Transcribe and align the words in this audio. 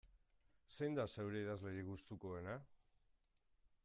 Zein 0.77 0.95
da 0.99 1.05
zeure 1.17 1.43
idazlerik 1.45 1.87
gustukoena? 1.91 2.57